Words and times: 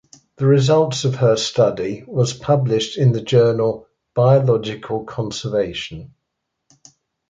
The 0.37 0.47
results 0.47 1.05
of 1.05 1.17
her 1.17 1.35
study 1.37 2.03
was 2.07 2.33
published 2.33 2.97
in 2.97 3.11
the 3.11 3.21
journal 3.21 3.85
"Biological 4.15 5.03
Conservation". 5.03 6.15